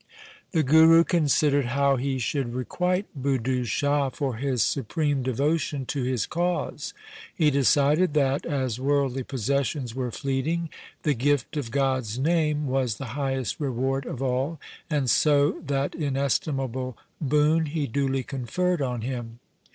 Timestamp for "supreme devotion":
4.63-5.85